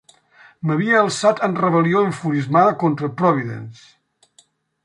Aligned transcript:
M'havia 0.69 0.95
alçat 1.01 1.43
en 1.49 1.53
rebel·lió 1.65 2.01
enfurismada 2.07 2.75
contra 2.85 3.11
Providence. 3.21 4.47